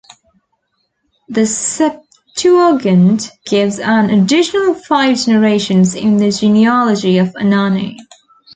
The 1.29 1.45
Septuagint 1.45 3.29
gives 3.45 3.77
an 3.77 4.09
additional 4.09 4.73
five 4.73 5.23
generations 5.23 5.93
in 5.93 6.17
the 6.17 6.31
genealogy 6.31 7.19
of 7.19 7.27
Anani. 7.33 7.97